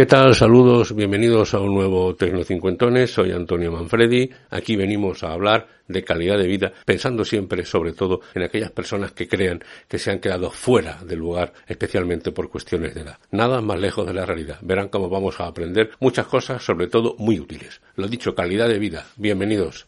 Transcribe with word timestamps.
¿Qué 0.00 0.06
tal? 0.06 0.34
Saludos, 0.34 0.94
bienvenidos 0.94 1.52
a 1.52 1.60
un 1.60 1.74
nuevo 1.74 2.16
Tecnocincuentones. 2.16 3.10
Soy 3.10 3.32
Antonio 3.32 3.70
Manfredi. 3.70 4.30
Aquí 4.48 4.74
venimos 4.74 5.22
a 5.22 5.34
hablar 5.34 5.66
de 5.88 6.02
calidad 6.02 6.38
de 6.38 6.46
vida, 6.46 6.72
pensando 6.86 7.22
siempre, 7.22 7.66
sobre 7.66 7.92
todo, 7.92 8.22
en 8.34 8.44
aquellas 8.44 8.70
personas 8.70 9.12
que 9.12 9.28
crean 9.28 9.62
que 9.86 9.98
se 9.98 10.10
han 10.10 10.18
quedado 10.18 10.50
fuera 10.50 11.04
del 11.04 11.18
lugar, 11.18 11.52
especialmente 11.66 12.32
por 12.32 12.48
cuestiones 12.48 12.94
de 12.94 13.02
edad. 13.02 13.18
Nada 13.30 13.60
más 13.60 13.78
lejos 13.78 14.06
de 14.06 14.14
la 14.14 14.24
realidad. 14.24 14.56
Verán 14.62 14.88
cómo 14.88 15.10
vamos 15.10 15.38
a 15.38 15.46
aprender 15.46 15.90
muchas 16.00 16.26
cosas, 16.26 16.64
sobre 16.64 16.86
todo 16.86 17.14
muy 17.18 17.38
útiles. 17.38 17.82
Lo 17.96 18.08
dicho, 18.08 18.34
calidad 18.34 18.70
de 18.70 18.78
vida. 18.78 19.04
Bienvenidos. 19.16 19.86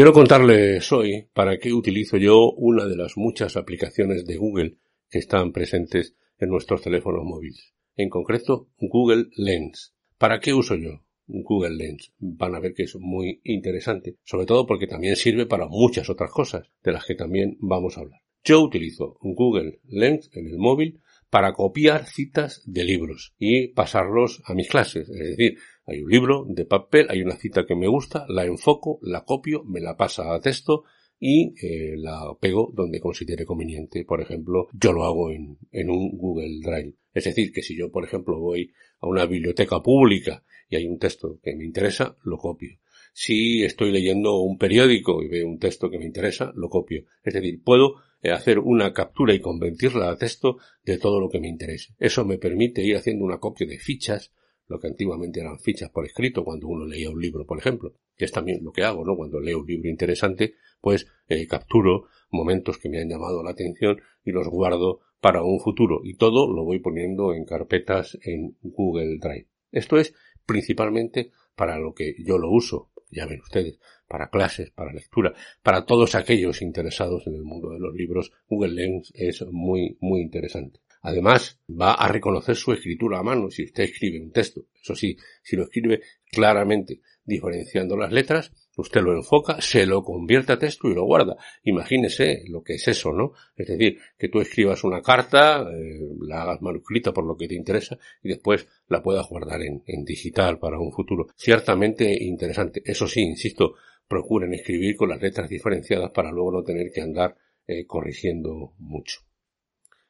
Quiero 0.00 0.14
contarles 0.14 0.90
hoy 0.92 1.28
para 1.34 1.58
qué 1.58 1.74
utilizo 1.74 2.16
yo 2.16 2.52
una 2.52 2.86
de 2.86 2.96
las 2.96 3.18
muchas 3.18 3.58
aplicaciones 3.58 4.24
de 4.24 4.38
Google 4.38 4.78
que 5.10 5.18
están 5.18 5.52
presentes 5.52 6.16
en 6.38 6.48
nuestros 6.48 6.80
teléfonos 6.80 7.22
móviles. 7.22 7.74
En 7.96 8.08
concreto, 8.08 8.68
Google 8.78 9.26
Lens. 9.36 9.92
¿Para 10.16 10.40
qué 10.40 10.54
uso 10.54 10.74
yo 10.76 11.04
Google 11.26 11.76
Lens? 11.76 12.14
Van 12.18 12.54
a 12.54 12.60
ver 12.60 12.72
que 12.72 12.84
es 12.84 12.96
muy 12.96 13.42
interesante, 13.44 14.16
sobre 14.24 14.46
todo 14.46 14.66
porque 14.66 14.86
también 14.86 15.16
sirve 15.16 15.44
para 15.44 15.68
muchas 15.68 16.08
otras 16.08 16.30
cosas, 16.30 16.66
de 16.82 16.92
las 16.92 17.04
que 17.04 17.14
también 17.14 17.58
vamos 17.60 17.98
a 17.98 18.00
hablar. 18.00 18.22
Yo 18.42 18.62
utilizo 18.62 19.18
Google 19.20 19.80
Lens 19.84 20.30
en 20.32 20.46
el 20.46 20.56
móvil 20.56 21.02
para 21.30 21.52
copiar 21.52 22.06
citas 22.06 22.62
de 22.66 22.84
libros 22.84 23.34
y 23.38 23.68
pasarlos 23.68 24.42
a 24.44 24.54
mis 24.54 24.68
clases. 24.68 25.08
Es 25.08 25.36
decir, 25.36 25.58
hay 25.86 26.02
un 26.02 26.10
libro 26.10 26.44
de 26.48 26.64
papel, 26.64 27.06
hay 27.08 27.22
una 27.22 27.36
cita 27.36 27.64
que 27.66 27.76
me 27.76 27.88
gusta, 27.88 28.26
la 28.28 28.44
enfoco, 28.44 28.98
la 29.02 29.24
copio, 29.24 29.62
me 29.64 29.80
la 29.80 29.96
pasa 29.96 30.34
a 30.34 30.40
texto 30.40 30.84
y 31.20 31.54
eh, 31.64 31.96
la 31.96 32.34
pego 32.40 32.72
donde 32.74 33.00
considere 33.00 33.44
conveniente. 33.44 34.04
Por 34.04 34.20
ejemplo, 34.20 34.68
yo 34.72 34.92
lo 34.92 35.04
hago 35.04 35.30
en, 35.30 35.58
en 35.70 35.90
un 35.90 36.16
Google 36.18 36.60
Drive. 36.62 36.94
Es 37.12 37.24
decir, 37.24 37.52
que 37.52 37.62
si 37.62 37.76
yo, 37.76 37.90
por 37.90 38.04
ejemplo, 38.04 38.38
voy 38.38 38.72
a 39.00 39.06
una 39.06 39.26
biblioteca 39.26 39.80
pública 39.80 40.42
y 40.68 40.76
hay 40.76 40.86
un 40.86 40.98
texto 40.98 41.38
que 41.42 41.54
me 41.54 41.64
interesa, 41.64 42.16
lo 42.24 42.38
copio. 42.38 42.78
Si 43.12 43.64
estoy 43.64 43.92
leyendo 43.92 44.38
un 44.40 44.58
periódico 44.58 45.22
y 45.22 45.28
veo 45.28 45.46
un 45.46 45.58
texto 45.58 45.90
que 45.90 45.98
me 45.98 46.06
interesa, 46.06 46.52
lo 46.54 46.68
copio. 46.68 47.04
Es 47.22 47.34
decir, 47.34 47.62
puedo 47.62 47.96
eh, 48.22 48.30
hacer 48.30 48.58
una 48.58 48.92
captura 48.92 49.34
y 49.34 49.40
convertirla 49.40 50.10
a 50.10 50.16
texto 50.16 50.58
de 50.84 50.98
todo 50.98 51.20
lo 51.20 51.28
que 51.28 51.40
me 51.40 51.48
interese. 51.48 51.94
Eso 51.98 52.24
me 52.24 52.38
permite 52.38 52.82
ir 52.82 52.96
haciendo 52.96 53.24
una 53.24 53.38
copia 53.38 53.66
de 53.66 53.78
fichas 53.78 54.32
lo 54.70 54.78
que 54.78 54.86
antiguamente 54.86 55.40
eran 55.40 55.58
fichas 55.58 55.90
por 55.90 56.06
escrito 56.06 56.44
cuando 56.44 56.68
uno 56.68 56.86
leía 56.86 57.10
un 57.10 57.20
libro, 57.20 57.44
por 57.44 57.58
ejemplo, 57.58 57.92
que 58.16 58.24
es 58.24 58.30
también 58.30 58.62
lo 58.62 58.70
que 58.70 58.84
hago, 58.84 59.04
¿no? 59.04 59.16
Cuando 59.16 59.40
leo 59.40 59.58
un 59.58 59.66
libro 59.66 59.90
interesante, 59.90 60.54
pues 60.80 61.08
eh, 61.28 61.48
capturo 61.48 62.04
momentos 62.30 62.78
que 62.78 62.88
me 62.88 63.00
han 63.00 63.08
llamado 63.08 63.42
la 63.42 63.50
atención 63.50 64.00
y 64.24 64.30
los 64.30 64.46
guardo 64.46 65.00
para 65.20 65.42
un 65.42 65.58
futuro 65.58 66.02
y 66.04 66.14
todo 66.14 66.50
lo 66.50 66.64
voy 66.64 66.78
poniendo 66.78 67.34
en 67.34 67.44
carpetas 67.44 68.16
en 68.22 68.56
Google 68.62 69.18
Drive. 69.18 69.48
Esto 69.72 69.96
es 69.98 70.14
principalmente 70.46 71.32
para 71.56 71.76
lo 71.76 71.92
que 71.92 72.14
yo 72.24 72.38
lo 72.38 72.48
uso, 72.48 72.90
ya 73.10 73.26
ven 73.26 73.40
ustedes, 73.40 73.78
para 74.06 74.28
clases, 74.28 74.70
para 74.70 74.92
lectura, 74.92 75.32
para 75.62 75.84
todos 75.84 76.14
aquellos 76.14 76.62
interesados 76.62 77.26
en 77.26 77.34
el 77.34 77.42
mundo 77.42 77.70
de 77.70 77.78
los 77.78 77.94
libros, 77.94 78.32
Google 78.48 78.74
Lens 78.74 79.12
es 79.14 79.44
muy, 79.50 79.96
muy 80.00 80.20
interesante. 80.20 80.80
Además, 81.02 81.58
va 81.68 81.94
a 81.94 82.08
reconocer 82.08 82.56
su 82.56 82.72
escritura 82.72 83.18
a 83.18 83.22
mano 83.22 83.50
si 83.50 83.64
usted 83.64 83.84
escribe 83.84 84.20
un 84.20 84.32
texto. 84.32 84.66
Eso 84.82 84.94
sí, 84.94 85.16
si 85.42 85.56
lo 85.56 85.64
escribe 85.64 86.02
claramente, 86.30 87.00
diferenciando 87.30 87.96
las 87.96 88.12
letras, 88.12 88.52
usted 88.76 89.00
lo 89.00 89.14
enfoca, 89.14 89.60
se 89.60 89.86
lo 89.86 90.02
convierte 90.02 90.52
a 90.52 90.58
texto 90.58 90.88
y 90.88 90.94
lo 90.94 91.04
guarda. 91.04 91.36
Imagínese 91.62 92.42
lo 92.48 92.62
que 92.62 92.74
es 92.74 92.88
eso, 92.88 93.12
¿no? 93.12 93.32
Es 93.56 93.68
decir, 93.68 93.98
que 94.18 94.28
tú 94.28 94.40
escribas 94.40 94.84
una 94.84 95.00
carta, 95.00 95.62
eh, 95.62 96.00
la 96.20 96.42
hagas 96.42 96.60
manuscrita 96.60 97.12
por 97.12 97.24
lo 97.24 97.36
que 97.36 97.48
te 97.48 97.54
interesa 97.54 97.96
y 98.22 98.28
después 98.28 98.66
la 98.88 99.02
puedas 99.02 99.28
guardar 99.28 99.62
en, 99.62 100.04
digital 100.04 100.58
para 100.58 100.78
un 100.78 100.92
futuro. 100.92 101.28
Ciertamente 101.36 102.12
interesante. 102.22 102.82
Eso 102.84 103.06
sí, 103.06 103.20
insisto, 103.20 103.74
procuren 104.08 104.52
escribir 104.52 104.96
con 104.96 105.08
las 105.08 105.22
letras 105.22 105.48
diferenciadas 105.48 106.10
para 106.10 106.32
luego 106.32 106.52
no 106.52 106.62
tener 106.64 106.90
que 106.92 107.00
andar 107.00 107.36
eh, 107.66 107.86
corrigiendo 107.86 108.74
mucho. 108.78 109.20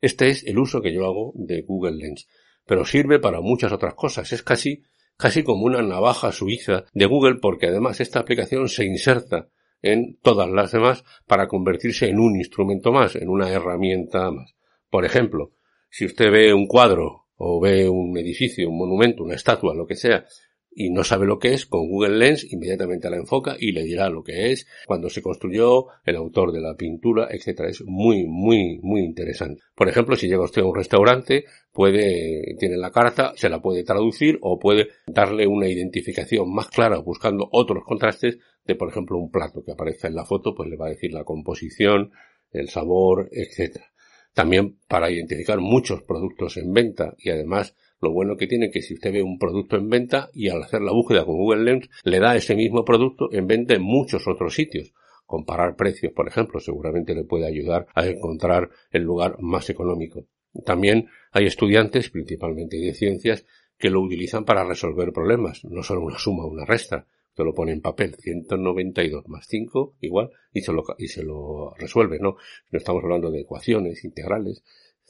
Este 0.00 0.30
es 0.30 0.44
el 0.44 0.58
uso 0.58 0.80
que 0.80 0.92
yo 0.92 1.04
hago 1.04 1.32
de 1.36 1.62
Google 1.62 1.96
Lens, 1.96 2.26
pero 2.66 2.84
sirve 2.84 3.18
para 3.18 3.40
muchas 3.40 3.70
otras 3.70 3.94
cosas. 3.94 4.32
Es 4.32 4.42
casi, 4.42 4.82
casi 5.22 5.44
como 5.44 5.66
una 5.66 5.82
navaja 5.82 6.32
suiza 6.32 6.84
de 6.92 7.06
Google 7.06 7.36
porque 7.36 7.68
además 7.68 8.00
esta 8.00 8.18
aplicación 8.18 8.68
se 8.68 8.84
inserta 8.84 9.48
en 9.80 10.18
todas 10.20 10.50
las 10.50 10.72
demás 10.72 11.04
para 11.28 11.46
convertirse 11.46 12.08
en 12.08 12.18
un 12.18 12.34
instrumento 12.34 12.90
más, 12.90 13.14
en 13.14 13.28
una 13.28 13.48
herramienta 13.48 14.32
más. 14.32 14.56
Por 14.90 15.04
ejemplo, 15.04 15.52
si 15.90 16.06
usted 16.06 16.28
ve 16.32 16.52
un 16.52 16.66
cuadro 16.66 17.28
o 17.36 17.60
ve 17.60 17.88
un 17.88 18.18
edificio, 18.18 18.68
un 18.68 18.78
monumento, 18.78 19.22
una 19.22 19.36
estatua, 19.36 19.76
lo 19.76 19.86
que 19.86 19.94
sea, 19.94 20.26
y 20.74 20.90
no 20.90 21.04
sabe 21.04 21.26
lo 21.26 21.38
que 21.38 21.52
es, 21.52 21.66
con 21.66 21.88
Google 21.88 22.18
Lens 22.18 22.50
inmediatamente 22.50 23.10
la 23.10 23.16
enfoca 23.16 23.56
y 23.58 23.72
le 23.72 23.84
dirá 23.84 24.08
lo 24.08 24.22
que 24.22 24.52
es, 24.52 24.66
cuando 24.86 25.10
se 25.10 25.22
construyó, 25.22 25.86
el 26.04 26.16
autor 26.16 26.52
de 26.52 26.60
la 26.60 26.74
pintura, 26.74 27.28
etcétera. 27.30 27.68
Es 27.68 27.82
muy, 27.84 28.26
muy, 28.26 28.78
muy 28.82 29.02
interesante. 29.02 29.62
Por 29.74 29.88
ejemplo, 29.88 30.16
si 30.16 30.28
llega 30.28 30.42
usted 30.42 30.62
a 30.62 30.66
un 30.66 30.74
restaurante, 30.74 31.44
puede, 31.72 32.56
tiene 32.58 32.76
la 32.76 32.90
carta, 32.90 33.32
se 33.36 33.48
la 33.48 33.60
puede 33.60 33.84
traducir 33.84 34.38
o 34.40 34.58
puede 34.58 34.88
darle 35.06 35.46
una 35.46 35.68
identificación 35.68 36.52
más 36.52 36.68
clara 36.68 36.98
buscando 36.98 37.48
otros 37.52 37.84
contrastes 37.84 38.38
de, 38.64 38.74
por 38.74 38.88
ejemplo, 38.88 39.18
un 39.18 39.30
plato 39.30 39.62
que 39.64 39.72
aparezca 39.72 40.08
en 40.08 40.14
la 40.14 40.24
foto, 40.24 40.54
pues 40.54 40.68
le 40.68 40.76
va 40.76 40.86
a 40.86 40.90
decir 40.90 41.12
la 41.12 41.24
composición, 41.24 42.12
el 42.50 42.68
sabor, 42.68 43.28
etcétera. 43.32 43.86
También 44.34 44.78
para 44.88 45.10
identificar 45.10 45.60
muchos 45.60 46.02
productos 46.02 46.56
en 46.56 46.72
venta 46.72 47.14
y 47.18 47.30
además 47.30 47.74
lo 48.02 48.10
bueno 48.10 48.36
que 48.36 48.48
tiene 48.48 48.70
que 48.70 48.82
si 48.82 48.94
usted 48.94 49.12
ve 49.12 49.22
un 49.22 49.38
producto 49.38 49.76
en 49.76 49.88
venta 49.88 50.28
y 50.34 50.48
al 50.48 50.62
hacer 50.62 50.82
la 50.82 50.92
búsqueda 50.92 51.24
con 51.24 51.36
Google 51.36 51.62
Lens 51.62 51.88
le 52.02 52.18
da 52.18 52.36
ese 52.36 52.56
mismo 52.56 52.84
producto 52.84 53.32
en 53.32 53.46
venta 53.46 53.74
en 53.74 53.82
muchos 53.82 54.26
otros 54.26 54.54
sitios. 54.54 54.92
Comparar 55.24 55.76
precios, 55.76 56.12
por 56.12 56.28
ejemplo, 56.28 56.60
seguramente 56.60 57.14
le 57.14 57.24
puede 57.24 57.46
ayudar 57.46 57.86
a 57.94 58.04
encontrar 58.06 58.70
el 58.90 59.02
lugar 59.02 59.36
más 59.40 59.70
económico. 59.70 60.26
También 60.66 61.08
hay 61.30 61.46
estudiantes, 61.46 62.10
principalmente 62.10 62.76
de 62.76 62.92
ciencias, 62.92 63.46
que 63.78 63.88
lo 63.88 64.00
utilizan 64.00 64.44
para 64.44 64.64
resolver 64.64 65.12
problemas, 65.12 65.64
no 65.64 65.82
solo 65.82 66.02
una 66.02 66.18
suma 66.18 66.44
o 66.44 66.48
una 66.48 66.64
resta. 66.64 67.06
Usted 67.30 67.44
lo 67.44 67.54
pone 67.54 67.72
en 67.72 67.80
papel, 67.80 68.14
192 68.16 69.26
más 69.28 69.46
5 69.48 69.94
igual, 70.00 70.30
y 70.52 70.60
se 70.60 70.72
lo, 70.72 70.82
y 70.98 71.06
se 71.06 71.22
lo 71.22 71.72
resuelve, 71.78 72.18
¿no? 72.18 72.36
No 72.70 72.78
estamos 72.78 73.02
hablando 73.02 73.30
de 73.30 73.40
ecuaciones 73.40 74.04
integrales, 74.04 74.62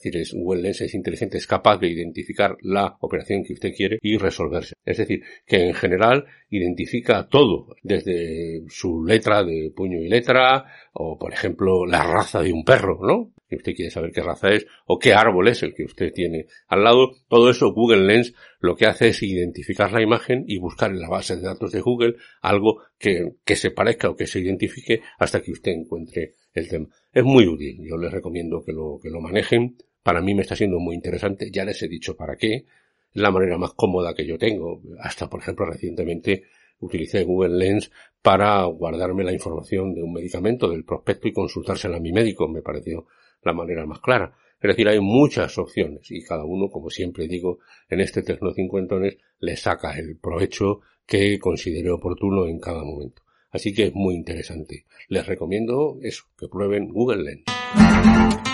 es 0.03 0.33
Google 0.33 0.61
Lens 0.61 0.81
es 0.81 0.93
inteligente, 0.93 1.37
es 1.37 1.47
capaz 1.47 1.77
de 1.77 1.87
identificar 1.87 2.57
la 2.61 2.97
operación 2.99 3.43
que 3.43 3.53
usted 3.53 3.73
quiere 3.75 3.99
y 4.01 4.17
resolverse. 4.17 4.75
Es 4.85 4.97
decir, 4.97 5.21
que 5.45 5.67
en 5.67 5.73
general 5.73 6.25
identifica 6.49 7.27
todo, 7.27 7.75
desde 7.81 8.63
su 8.69 9.03
letra 9.05 9.43
de 9.43 9.71
puño 9.75 9.99
y 9.99 10.09
letra, 10.09 10.65
o 10.93 11.17
por 11.17 11.33
ejemplo 11.33 11.85
la 11.85 12.03
raza 12.03 12.41
de 12.41 12.53
un 12.53 12.63
perro, 12.63 12.99
¿no? 13.01 13.33
Que 13.47 13.55
usted 13.57 13.73
quiere 13.73 13.91
saber 13.91 14.11
qué 14.11 14.21
raza 14.21 14.51
es, 14.51 14.65
o 14.85 14.99
qué 14.99 15.13
árbol 15.13 15.47
es 15.47 15.63
el 15.63 15.73
que 15.73 15.85
usted 15.85 16.11
tiene 16.11 16.47
al 16.67 16.83
lado. 16.83 17.11
Todo 17.27 17.49
eso 17.49 17.73
Google 17.73 18.05
Lens 18.05 18.33
lo 18.59 18.75
que 18.75 18.85
hace 18.85 19.09
es 19.09 19.21
identificar 19.23 19.91
la 19.91 20.01
imagen 20.01 20.43
y 20.47 20.57
buscar 20.57 20.91
en 20.91 21.01
la 21.01 21.09
base 21.09 21.35
de 21.35 21.43
datos 21.43 21.71
de 21.71 21.81
Google 21.81 22.15
algo 22.41 22.81
que 22.97 23.55
se 23.55 23.71
parezca 23.71 24.09
o 24.09 24.15
que 24.15 24.27
se 24.27 24.39
identifique 24.39 25.01
hasta 25.19 25.41
que 25.41 25.51
usted 25.51 25.71
encuentre 25.71 26.35
el 26.53 26.67
tema. 26.67 26.87
Es 27.11 27.23
muy 27.23 27.47
útil, 27.47 27.79
yo 27.83 27.97
les 27.97 28.11
recomiendo 28.11 28.63
que 28.63 28.71
lo, 28.71 28.99
que 29.01 29.09
lo 29.09 29.21
manejen 29.21 29.75
para 30.03 30.21
mí 30.21 30.35
me 30.35 30.41
está 30.41 30.55
siendo 30.55 30.79
muy 30.79 30.95
interesante, 30.95 31.49
ya 31.49 31.63
les 31.63 31.81
he 31.81 31.87
dicho 31.87 32.15
para 32.15 32.35
qué, 32.35 32.65
la 33.13 33.31
manera 33.31 33.57
más 33.57 33.73
cómoda 33.73 34.13
que 34.13 34.25
yo 34.25 34.37
tengo. 34.37 34.81
Hasta, 34.99 35.29
por 35.29 35.39
ejemplo, 35.39 35.65
recientemente 35.65 36.43
utilicé 36.79 37.23
Google 37.23 37.57
Lens 37.57 37.91
para 38.21 38.63
guardarme 38.65 39.23
la 39.23 39.31
información 39.31 39.93
de 39.93 40.03
un 40.03 40.11
medicamento, 40.11 40.69
del 40.69 40.83
prospecto 40.83 41.27
y 41.27 41.33
consultársela 41.33 41.97
a 41.97 42.01
mi 42.01 42.11
médico. 42.11 42.47
Me 42.47 42.61
pareció 42.61 43.05
la 43.43 43.53
manera 43.53 43.85
más 43.85 43.99
clara. 43.99 44.35
Es 44.59 44.69
decir, 44.69 44.87
hay 44.87 44.99
muchas 44.99 45.57
opciones 45.57 46.09
y 46.11 46.23
cada 46.23 46.45
uno, 46.45 46.69
como 46.69 46.89
siempre 46.89 47.27
digo, 47.27 47.59
en 47.89 48.01
este 48.01 48.23
Tecno 48.23 48.53
Cincuentones 48.53 49.17
le 49.39 49.55
saca 49.57 49.97
el 49.97 50.17
provecho 50.17 50.81
que 51.05 51.37
considere 51.39 51.91
oportuno 51.91 52.45
en 52.47 52.59
cada 52.59 52.83
momento. 52.83 53.23
Así 53.53 53.73
que 53.73 53.85
es 53.85 53.93
muy 53.93 54.15
interesante. 54.15 54.85
Les 55.07 55.25
recomiendo 55.25 55.99
eso, 56.01 56.25
que 56.37 56.47
prueben 56.47 56.89
Google 56.89 57.23
Lens. 57.23 58.52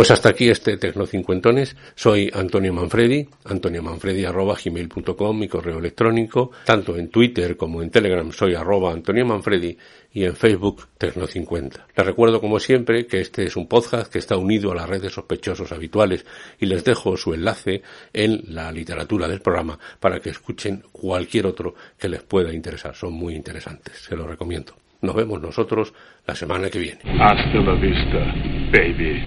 Pues 0.00 0.10
hasta 0.12 0.30
aquí 0.30 0.48
este 0.48 0.78
Tecnocincuentones. 0.78 1.76
Soy 1.94 2.30
Antonio 2.32 2.72
Manfredi, 2.72 3.28
antoniomanfredi.gmail.com, 3.44 5.38
mi 5.38 5.46
correo 5.46 5.78
electrónico. 5.78 6.52
Tanto 6.64 6.96
en 6.96 7.10
Twitter 7.10 7.54
como 7.54 7.82
en 7.82 7.90
Telegram 7.90 8.32
soy 8.32 8.54
arroba 8.54 8.94
Antonio 8.94 9.26
Manfredi 9.26 9.76
y 10.14 10.24
en 10.24 10.34
Facebook 10.34 10.88
Tecno50. 10.98 11.84
Les 11.94 12.06
recuerdo 12.06 12.40
como 12.40 12.58
siempre 12.58 13.06
que 13.06 13.20
este 13.20 13.44
es 13.44 13.56
un 13.56 13.68
podcast 13.68 14.10
que 14.10 14.20
está 14.20 14.38
unido 14.38 14.72
a 14.72 14.76
las 14.76 14.88
redes 14.88 15.12
sospechosos 15.12 15.70
habituales 15.70 16.24
y 16.58 16.64
les 16.64 16.82
dejo 16.82 17.18
su 17.18 17.34
enlace 17.34 17.82
en 18.14 18.42
la 18.54 18.72
literatura 18.72 19.28
del 19.28 19.42
programa 19.42 19.78
para 20.00 20.18
que 20.18 20.30
escuchen 20.30 20.82
cualquier 20.92 21.44
otro 21.44 21.74
que 21.98 22.08
les 22.08 22.22
pueda 22.22 22.54
interesar. 22.54 22.94
Son 22.94 23.12
muy 23.12 23.34
interesantes, 23.34 23.98
se 23.98 24.16
los 24.16 24.26
recomiendo. 24.26 24.72
Nos 25.02 25.14
vemos 25.14 25.40
nosotros 25.42 25.92
la 26.26 26.34
semana 26.34 26.68
que 26.70 26.78
viene. 26.78 27.00
Hasta 27.20 27.58
la 27.58 27.74
vista, 27.74 28.18
baby. 28.72 29.18